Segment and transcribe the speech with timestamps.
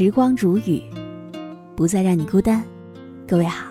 [0.00, 0.80] 时光如雨，
[1.74, 2.62] 不再让你孤单。
[3.26, 3.66] 各位好，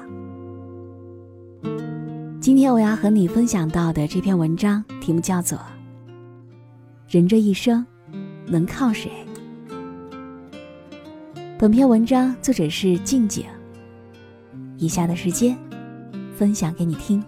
[2.41, 5.57] 今天我要和你分享到的这篇文章题目叫做
[7.07, 7.87] 《人这一生
[8.45, 9.09] 能靠谁》。
[11.57, 13.45] 本篇文章作者是静静。
[14.77, 15.57] 以下的时间，
[16.35, 17.23] 分享给你听。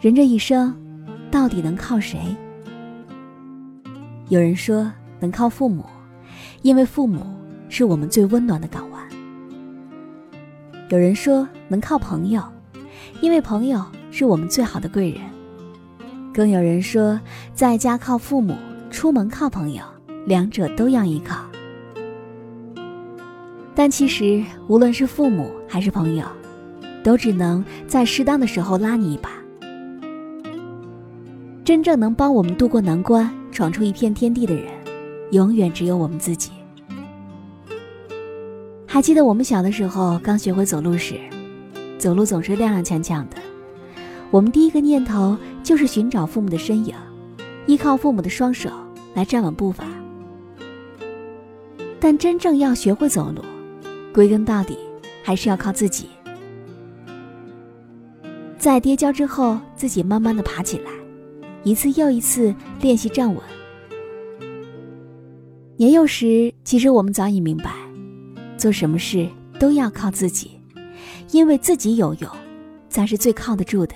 [0.00, 0.74] 人这一生，
[1.30, 2.34] 到底能靠谁？
[4.30, 5.84] 有人说能靠父母，
[6.62, 7.20] 因为父母
[7.68, 9.02] 是我们最温暖的港湾；
[10.88, 12.42] 有人说能靠朋友，
[13.20, 15.20] 因为朋友是我们最好的贵人；
[16.32, 17.20] 更有人说
[17.52, 18.56] 在家靠父母，
[18.90, 19.82] 出门靠朋友，
[20.24, 21.44] 两者都要依靠。
[23.74, 26.24] 但其实，无论是父母还是朋友，
[27.04, 29.28] 都只能在适当的时候拉你一把。
[31.70, 34.72] 真正能帮我们渡过难关、闯出一片天地的人，
[35.30, 36.50] 永远只有我们自己。
[38.88, 41.14] 还记得我们小的时候刚学会走路时，
[41.96, 43.36] 走路总是踉踉跄跄的。
[44.32, 46.92] 我们第一个念头就是寻找父母的身影，
[47.66, 48.68] 依靠父母的双手
[49.14, 49.84] 来站稳步伐。
[52.00, 53.44] 但真正要学会走路，
[54.12, 54.76] 归根到底
[55.22, 56.08] 还是要靠自己。
[58.58, 60.90] 在跌跤之后，自己慢慢的爬起来。
[61.62, 63.42] 一次又一次练习站稳。
[65.76, 67.70] 年幼时，其实我们早已明白，
[68.56, 70.52] 做什么事都要靠自己，
[71.32, 72.30] 因为自己有用，
[72.88, 73.94] 才是最靠得住的。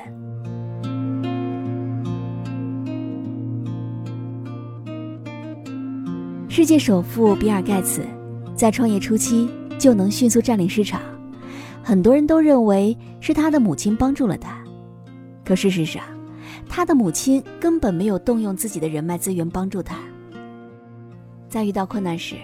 [6.48, 8.02] 世界首富比尔盖茨，
[8.54, 9.48] 在创业初期
[9.78, 11.02] 就能迅速占领市场，
[11.82, 14.62] 很多人都认为是他的母亲帮助了他，
[15.44, 16.02] 可事实上。
[16.68, 19.98] 他的母亲根本没有动用自己的人脉资源帮助他。
[21.48, 22.34] 在遇到困难时，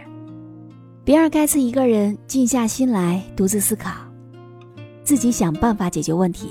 [1.04, 3.90] 比尔盖茨一个人静下心来，独自思考，
[5.02, 6.50] 自己想办法解决问题。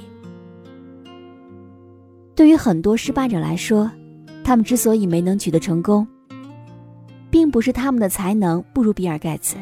[2.36, 3.90] 对于很多失败者来说，
[4.44, 6.06] 他们之所以没能取得成功，
[7.30, 9.56] 并不是他们的才能不如比尔盖茨，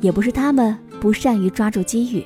[0.00, 2.24] 也不是他们不善于抓住机遇，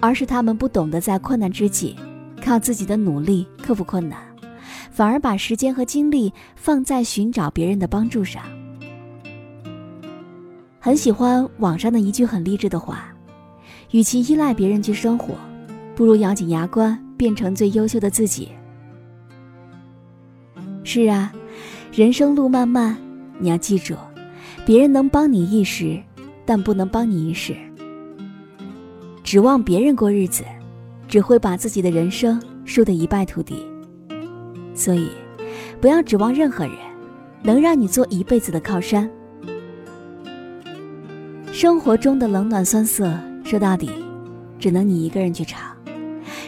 [0.00, 1.96] 而是他们不懂得在困难之际。
[2.44, 4.18] 靠自己的努力克服困难，
[4.90, 8.42] 反而把时间和精力放在寻找别人的帮助上。
[10.78, 13.08] 很喜欢网上的一句很励志的话
[13.92, 15.34] ：“与其依赖别人去生活，
[15.96, 18.50] 不如咬紧牙关变成最优秀的自己。”
[20.84, 21.32] 是啊，
[21.94, 22.94] 人生路漫漫，
[23.38, 23.96] 你要记住，
[24.66, 25.98] 别人能帮你一时，
[26.44, 27.56] 但不能帮你一世。
[29.22, 30.44] 指望别人过日子。
[31.14, 33.64] 只会把自己的人生输得一败涂地，
[34.74, 35.08] 所以
[35.80, 36.74] 不要指望任何人
[37.40, 39.08] 能让你做一辈子的靠山。
[41.52, 43.88] 生活中的冷暖酸涩，说到底，
[44.58, 45.70] 只能你一个人去尝；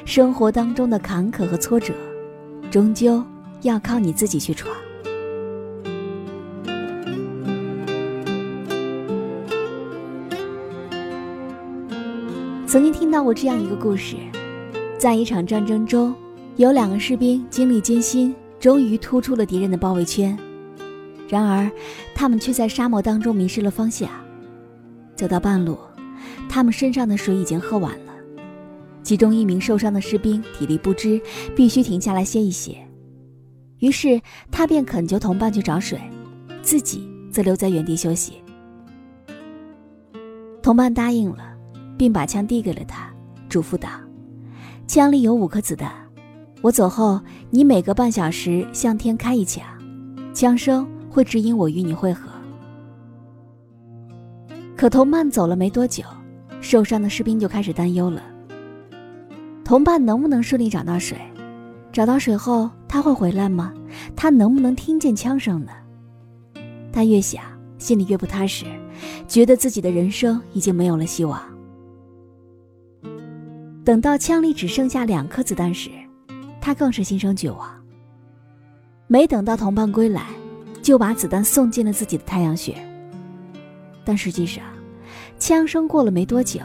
[0.04, 1.94] 生活当中的坎坷和挫折，
[2.68, 3.22] 终究
[3.62, 4.74] 要靠你自己去闯。
[12.66, 14.16] 曾经听到过这样一个故事。
[15.06, 16.12] 在一场战争中，
[16.56, 20.36] 有两个士兵经历艰辛，终于突出了敌人的包围圈。
[21.28, 21.70] 然而，
[22.12, 24.10] 他们却在沙漠当中迷失了方向。
[25.14, 25.78] 走到半路，
[26.48, 28.14] 他们身上的水已经喝完了。
[29.04, 31.22] 其中一名受伤的士兵体力不支，
[31.54, 32.76] 必须停下来歇一歇。
[33.78, 36.00] 于是，他便恳求同伴去找水，
[36.62, 38.42] 自己则留在原地休息。
[40.60, 41.56] 同伴答应了，
[41.96, 43.08] 并把枪递给了他，
[43.48, 43.88] 嘱咐道。
[44.86, 45.90] 枪里有五颗子弹，
[46.62, 47.20] 我走后，
[47.50, 49.64] 你每隔半小时向天开一枪，
[50.32, 52.30] 枪声会指引我与你会合。
[54.76, 56.04] 可同伴走了没多久，
[56.60, 58.22] 受伤的士兵就开始担忧了：
[59.64, 61.18] 同伴能不能顺利找到水？
[61.92, 63.74] 找到水后他会回来吗？
[64.14, 65.72] 他能不能听见枪声呢？
[66.92, 67.42] 他越想，
[67.76, 68.66] 心里越不踏实，
[69.26, 71.40] 觉得自己的人生已经没有了希望。
[73.86, 75.90] 等到枪里只剩下两颗子弹时，
[76.60, 77.72] 他更是心生绝望。
[79.06, 80.26] 没等到同伴归来，
[80.82, 82.74] 就把子弹送进了自己的太阳穴。
[84.04, 84.64] 但实际上，
[85.38, 86.58] 枪声过了没多久，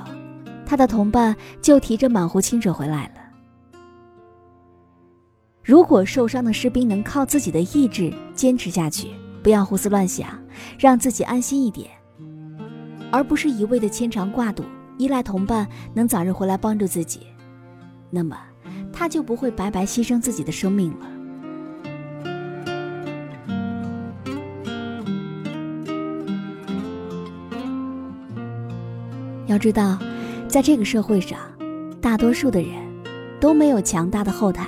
[0.66, 3.22] 他的同伴就提着满壶清水回来了。
[5.64, 9.10] 如果受伤的士兵能靠自己的意志坚持下去，
[9.44, 10.28] 不要胡思乱想，
[10.80, 11.88] 让自己安心一点，
[13.12, 14.64] 而不是一味的牵肠挂肚。
[15.02, 17.22] 依赖同伴能早日回来帮助自己，
[18.12, 18.38] 那么
[18.94, 21.08] 他就不会白白牺牲自己的生命了。
[29.48, 29.98] 要知道，
[30.48, 31.40] 在这个社会上，
[32.00, 32.70] 大多数的人
[33.40, 34.68] 都没有强大的后台，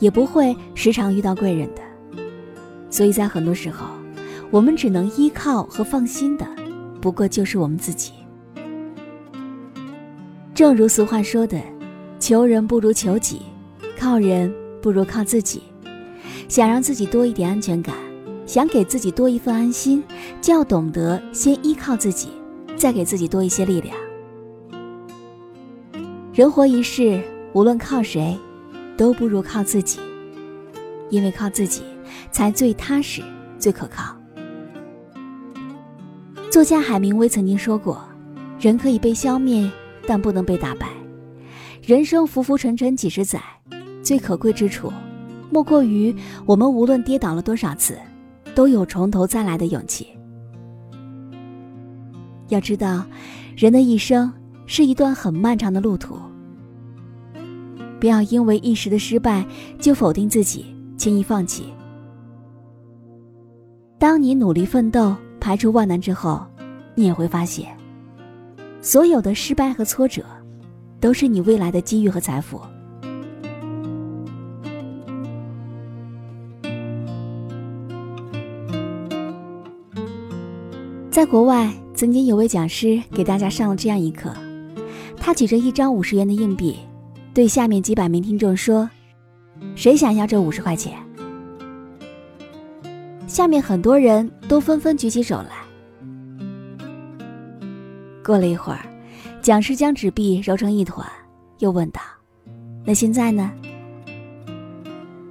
[0.00, 1.82] 也不会时常遇到贵人的，
[2.90, 3.86] 所以在很多时候，
[4.50, 6.44] 我们只能依靠和放心的，
[7.00, 8.12] 不过就是我们自己。
[10.62, 11.60] 正如俗话说的
[12.20, 13.42] ：“求人不如求己，
[13.98, 15.60] 靠人不如靠自己。”
[16.46, 17.96] 想让自己多一点安全感，
[18.46, 20.00] 想给自己多一份安心，
[20.40, 22.28] 就要懂得先依靠自己，
[22.76, 23.96] 再给自己多一些力量。
[26.32, 27.20] 人活一世，
[27.54, 28.38] 无论靠谁，
[28.96, 29.98] 都不如靠自己，
[31.10, 31.82] 因为靠自己
[32.30, 33.20] 才最踏实、
[33.58, 34.16] 最可靠。
[36.52, 38.00] 作家海明威曾经说过
[38.60, 39.68] ：“人可以被消灭，
[40.06, 40.88] 但不能被打败。
[41.82, 43.40] 人生浮浮沉沉几十载，
[44.02, 44.92] 最可贵之处，
[45.50, 46.14] 莫过于
[46.46, 47.98] 我们无论跌倒了多少次，
[48.54, 50.06] 都有从头再来的勇气。
[52.48, 53.04] 要知道，
[53.56, 54.32] 人的一生。”
[54.64, 56.16] 是一段很漫长的路途，
[58.00, 59.44] 不要因为一时的失败
[59.78, 60.64] 就否定自己，
[60.96, 61.64] 轻易放弃。
[63.98, 66.46] 当你努力奋斗，排除万难之后，
[66.94, 67.76] 你也会发现，
[68.84, 70.24] 所有的失败和挫折，
[70.98, 72.60] 都是你未来的机遇和财富。
[81.08, 84.34] 在国外，曾经有位讲师给大家上了这样一课。
[85.16, 86.76] 他举着一张五十元的硬币，
[87.32, 88.90] 对下面几百名听众说
[89.76, 90.94] ：“谁想要这五十块钱？”
[93.28, 95.61] 下面很多人都纷纷举起手来。
[98.24, 98.80] 过了一会儿，
[99.40, 101.06] 讲师将纸币揉成一团，
[101.58, 102.00] 又问道
[102.86, 103.50] ：“那现在呢？”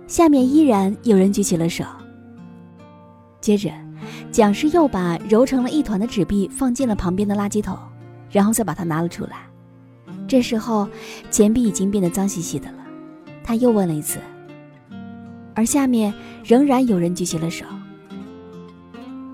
[0.08, 1.86] 下面依然有人举起了手。
[3.40, 3.72] 接着，
[4.32, 7.78] 讲师又把揉成了一团的纸币放进了旁边的垃圾桶，
[8.30, 9.38] 然后再把它拿了出来。
[10.28, 10.88] 这时候，
[11.30, 12.78] 钱币已经变得脏兮兮的了。
[13.44, 14.20] 他又问了一次，
[15.56, 16.14] 而下面
[16.44, 17.66] 仍然有人举起了手。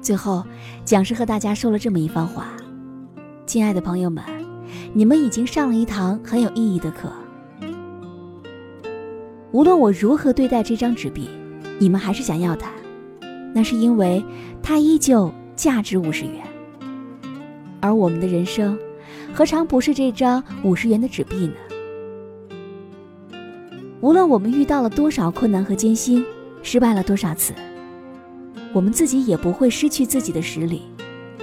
[0.02, 0.46] 最后，
[0.86, 2.48] 讲师和大家说了这么一番话
[3.48, 4.22] ：“亲爱的朋友们，
[4.92, 7.10] 你们已经上了一堂很有意义的课。
[9.54, 11.30] 无论我如何对待这张纸币，
[11.80, 12.70] 你们还是想要它，
[13.56, 14.22] 那是因为
[14.62, 16.44] 它依旧价值五十元。
[17.80, 18.78] 而我们的人生。”
[19.34, 21.54] 何尝不是这张五十元的纸币呢？
[24.02, 26.26] 无论我们遇到了多少困难和艰辛，
[26.64, 27.54] 失败了多少次，
[28.74, 30.82] 我们自己也不会失去自己的实力，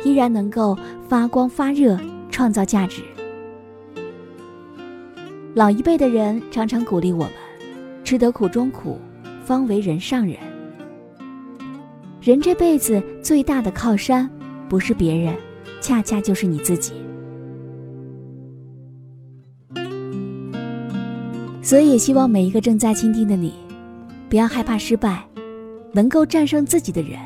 [0.05, 0.77] 依然能够
[1.09, 1.99] 发光发热，
[2.31, 3.03] 创造价值。
[5.55, 7.33] 老一辈的人常常鼓励我们
[8.05, 8.99] ：“吃得苦中苦，
[9.45, 10.37] 方为人上人。”
[12.21, 14.29] 人这辈子最大的靠山，
[14.69, 15.35] 不是别人，
[15.81, 16.93] 恰恰就是你自己。
[21.63, 23.55] 所以，也希望每一个正在倾听的你，
[24.29, 25.25] 不要害怕失败，
[25.93, 27.19] 能够战胜自己的人，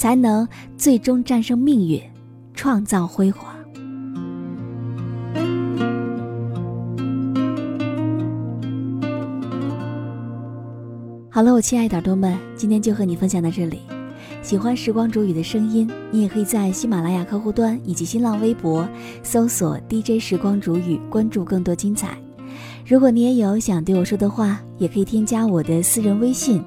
[0.00, 2.00] 才能最终战胜命运，
[2.54, 3.54] 创造辉煌。
[11.28, 13.80] 好了，我亲爱的耳朵们，今天就和你分享到这里。
[14.40, 18.88] 喜欢时光煮雨的声音，你也可以在喜马拉雅客户端以及新浪微博
[19.22, 22.16] 搜索 DJ 时光煮雨，关注更多精彩。
[22.86, 26.64] 如果你也有想对我说的话，也可以添加我的私人微信，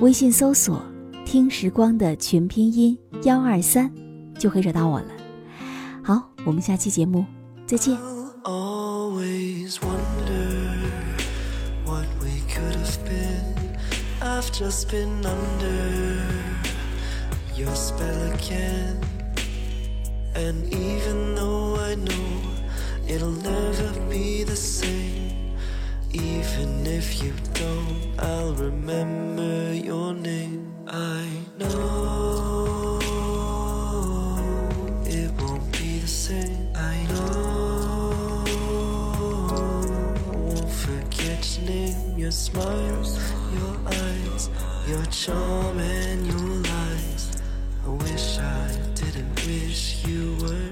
[0.00, 0.80] 微信搜索
[1.30, 3.88] “听时光”的全拼音幺二三，
[4.36, 5.06] 就可以找到我了。
[6.02, 7.24] 好，我们下期节目
[7.64, 7.96] 再见。
[8.42, 10.74] Always wonder
[11.84, 13.78] what we could have been.
[14.20, 16.18] I've just been under
[17.56, 18.96] your spell again.
[20.34, 22.40] And even though I know
[23.06, 25.30] it'll never be the same,
[26.12, 30.59] Even if you don't, I'll remember your name.
[30.92, 32.98] I know
[35.06, 36.68] it won't be the same.
[36.74, 38.42] I know
[39.48, 43.06] I won't forget your name, your smile,
[43.54, 44.50] your eyes,
[44.88, 47.40] your charm and your lies.
[47.86, 50.69] I wish I didn't wish you were.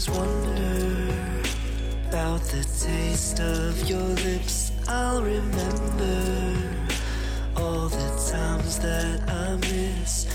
[0.00, 1.32] Always wonder
[2.08, 4.72] about the taste of your lips.
[4.88, 6.22] I'll remember
[7.56, 10.26] all the times that I miss.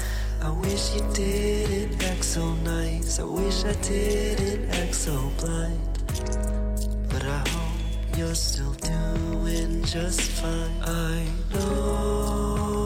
[0.41, 3.19] I wish you didn't act so nice.
[3.19, 5.79] I wish I didn't act so blind.
[7.09, 10.81] But I hope you're still doing just fine.
[10.83, 12.84] I know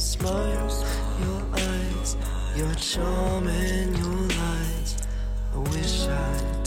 [0.00, 0.84] smile,
[1.20, 2.16] your eyes,
[2.56, 4.96] your charm and your lies.
[5.54, 6.59] I wish I